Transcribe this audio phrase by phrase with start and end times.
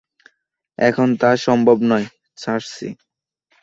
[0.79, 2.07] এখন তা সম্ভব নয়,
[2.37, 2.89] সার্সি।